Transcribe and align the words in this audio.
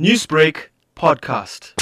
Newsbreak 0.00 0.70
podcast. 0.96 1.74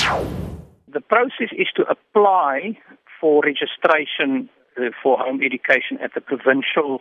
The 0.86 1.01
process 1.01 1.49
is 1.57 1.68
to 1.76 1.82
apply 1.89 2.76
for 3.18 3.42
registration 3.42 4.50
uh, 4.76 4.90
for 5.02 5.16
home 5.16 5.40
education 5.42 5.96
at 6.04 6.12
the 6.14 6.20
provincial 6.20 7.00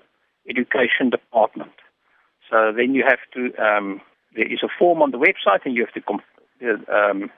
education 0.50 1.10
department. 1.10 1.74
So 2.50 2.71
then 2.71 2.96
you 2.96 3.04
have 3.05 3.20
to, 3.34 3.54
um, 3.62 4.00
there 4.38 4.50
is 4.50 4.60
a 4.63 4.70
form 4.79 5.02
on 5.02 5.12
the 5.12 5.18
website 5.18 5.66
and 5.66 5.76
you 5.76 5.86
have 5.86 5.94
to 5.96 6.02
com- 6.02 6.21
uh, 6.63 6.96
um, 6.96 7.30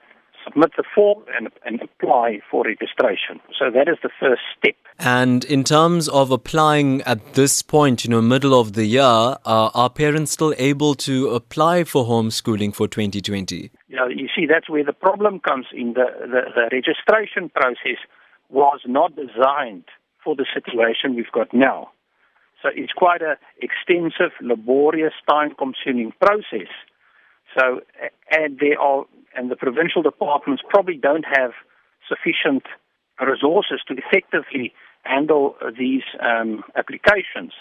submit 0.44 0.72
the 0.76 0.84
form 0.94 1.24
and, 1.36 1.48
and 1.64 1.80
apply 1.82 2.40
for 2.50 2.64
registration. 2.64 3.40
So 3.58 3.70
that 3.70 3.88
is 3.88 3.96
the 4.02 4.10
first 4.20 4.42
step. 4.56 4.74
And 4.98 5.44
in 5.44 5.64
terms 5.64 6.08
of 6.08 6.30
applying 6.30 7.02
at 7.02 7.34
this 7.34 7.62
point, 7.62 8.04
you 8.04 8.10
know, 8.10 8.22
middle 8.22 8.58
of 8.58 8.74
the 8.74 8.84
year, 8.84 9.02
uh, 9.02 9.36
are 9.74 9.90
parents 9.90 10.32
still 10.32 10.54
able 10.58 10.94
to 10.96 11.30
apply 11.30 11.84
for 11.84 12.04
homeschooling 12.04 12.74
for 12.74 12.86
2020? 12.86 13.70
You, 13.88 13.96
know, 13.96 14.06
you 14.08 14.28
see, 14.36 14.46
that's 14.46 14.68
where 14.68 14.84
the 14.84 14.92
problem 14.92 15.40
comes 15.40 15.66
in. 15.72 15.94
The, 15.94 16.06
the, 16.20 16.42
the 16.54 16.68
registration 16.72 17.48
process 17.48 17.98
was 18.50 18.80
not 18.86 19.16
designed 19.16 19.84
for 20.22 20.36
the 20.36 20.46
situation 20.54 21.16
we've 21.16 21.32
got 21.32 21.52
now. 21.52 21.90
So 22.62 22.70
it's 22.74 22.92
quite 22.92 23.20
an 23.20 23.36
extensive, 23.60 24.32
laborious, 24.40 25.12
time-consuming 25.28 26.12
process. 26.18 26.70
So, 27.58 27.80
and 28.30 28.58
there 28.58 28.80
are 28.80 29.04
and 29.36 29.50
the 29.50 29.56
provincial 29.56 30.02
departments 30.02 30.62
probably 30.68 30.96
don't 30.96 31.24
have 31.24 31.50
sufficient 32.08 32.62
resources 33.20 33.80
to 33.88 33.94
effectively 33.94 34.72
handle 35.02 35.56
these 35.78 36.02
um, 36.20 36.62
applications. 36.76 37.52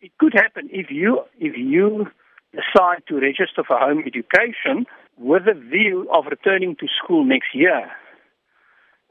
It 0.00 0.12
could 0.18 0.32
happen 0.34 0.68
if 0.72 0.90
you 0.90 1.20
if 1.38 1.56
you 1.56 2.06
decide 2.52 3.02
to 3.08 3.14
register 3.14 3.62
for 3.66 3.78
home 3.78 4.02
education 4.06 4.86
with 5.16 5.42
a 5.46 5.54
view 5.54 6.08
of 6.12 6.24
returning 6.30 6.76
to 6.76 6.86
school 7.02 7.24
next 7.24 7.54
year. 7.54 7.90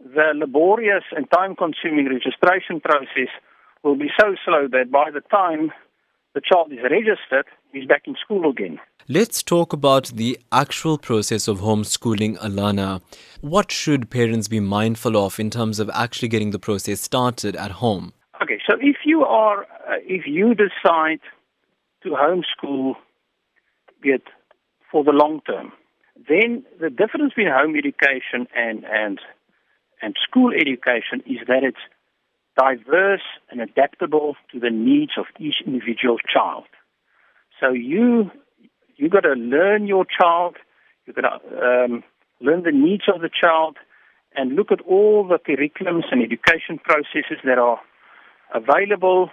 The 0.04 0.32
laborious 0.34 1.04
and 1.16 1.30
time-consuming 1.30 2.08
registration 2.08 2.80
process 2.80 3.32
will 3.84 3.96
be 3.96 4.10
so 4.20 4.36
slow 4.46 4.68
that 4.72 4.92
by 4.92 5.12
the 5.12 5.22
time 5.22 5.72
the 6.40 6.56
child 6.56 6.72
is 6.72 6.80
registered, 6.84 7.46
he's 7.74 7.86
back 7.86 8.04
in 8.06 8.16
school 8.24 8.50
again. 8.50 8.80
Let's 9.08 9.44
talk 9.44 9.74
about 9.74 10.08
the 10.08 10.40
actual 10.52 10.98
process 10.98 11.48
of 11.48 11.60
homeschooling 11.60 12.38
Alana. 12.38 13.02
What 13.42 13.72
should 13.72 14.10
parents 14.10 14.48
be 14.48 14.60
mindful 14.60 15.18
of 15.18 15.40
in 15.40 15.50
terms 15.50 15.80
of 15.80 15.90
actually 15.94 16.30
getting 16.30 16.52
the 16.52 16.60
process 16.60 17.02
started 17.02 17.56
at 17.56 17.72
home? 17.72 18.14
Okay, 18.42 18.60
so 18.68 18.78
if 18.80 18.98
you 19.06 19.24
are, 19.26 19.64
uh, 19.64 19.98
if 20.06 20.26
you 20.28 20.56
decide 20.56 21.20
to 22.04 22.10
homeschool 22.10 22.94
it 24.04 24.24
for 24.90 25.04
the 25.04 25.12
long 25.12 25.42
term, 25.46 25.74
then 26.30 26.64
the 26.80 26.90
difference 26.90 27.34
between 27.34 27.52
home 27.52 27.76
education 27.76 28.48
and 28.56 28.86
and 28.86 29.20
and 30.02 30.16
school 30.26 30.54
education 30.54 31.22
is 31.26 31.40
that 31.48 31.64
it's 31.64 31.84
diverse 32.60 33.28
and 33.50 33.62
adaptable 33.62 34.36
to 34.52 34.60
the 34.60 34.70
needs 34.70 35.14
of 35.18 35.26
each 35.40 35.58
individual 35.66 36.18
child. 36.34 36.66
So 37.60 37.72
you 37.72 38.32
you 38.98 39.10
got 39.10 39.22
to 39.22 39.34
learn 39.34 39.88
your 39.88 40.06
child. 40.06 40.58
You 41.06 41.14
got 41.14 41.28
to 41.30 41.86
um, 41.86 42.04
learn 42.42 42.64
the 42.64 42.72
needs 42.72 43.04
of 43.14 43.22
the 43.22 43.30
child, 43.30 43.78
and 44.36 44.56
look 44.56 44.72
at 44.72 44.82
all 44.82 45.28
the 45.28 45.40
curriculums 45.40 46.06
and 46.12 46.22
education 46.22 46.80
processes 46.84 47.40
that 47.46 47.58
are 47.58 47.80
available 48.54 49.30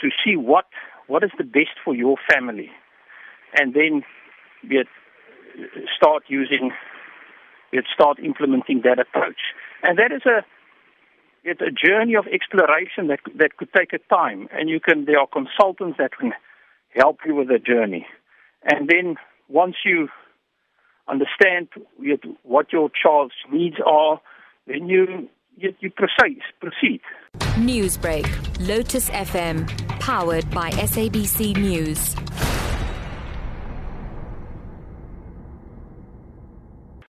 to 0.00 0.08
see 0.24 0.36
what 0.36 0.66
what 1.06 1.22
is 1.22 1.30
the 1.38 1.44
best 1.44 1.76
for 1.84 1.94
your 1.94 2.16
family, 2.32 2.70
and 3.58 3.74
then 3.74 4.02
get, 4.68 4.86
start 5.96 6.24
using, 6.28 6.72
get, 7.72 7.84
start 7.92 8.18
implementing 8.18 8.80
that 8.84 8.98
approach. 8.98 9.42
And 9.82 9.98
that 9.98 10.12
is 10.12 10.22
a 10.24 10.44
it's 11.44 11.60
a 11.60 11.70
journey 11.70 12.14
of 12.16 12.26
exploration 12.26 13.08
that 13.08 13.20
that 13.36 13.56
could 13.56 13.72
take 13.76 13.92
a 13.92 13.98
time, 14.12 14.48
and 14.52 14.68
you 14.68 14.80
can 14.80 15.04
there 15.04 15.18
are 15.18 15.26
consultants 15.26 15.98
that 15.98 16.16
can 16.18 16.32
help 16.90 17.18
you 17.26 17.34
with 17.34 17.48
the 17.48 17.58
journey, 17.58 18.06
and 18.64 18.88
then 18.88 19.16
once 19.48 19.76
you 19.84 20.08
understand 21.06 21.68
what 22.42 22.72
your 22.72 22.90
child's 22.90 23.34
needs 23.52 23.76
are, 23.86 24.20
then 24.66 24.88
you 24.88 25.28
you, 25.56 25.74
you 25.80 25.90
proceed. 25.90 26.40
Proceed. 26.60 27.00
Newsbreak, 27.58 28.26
Lotus 28.66 29.10
FM, 29.10 29.68
powered 30.00 30.50
by 30.50 30.70
SABC 30.70 31.56
News. 31.56 32.14